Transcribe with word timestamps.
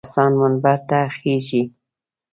هغه 0.03 0.09
کسان 0.09 0.31
منبر 0.41 0.77
ته 0.89 0.99
خېژي. 1.15 1.63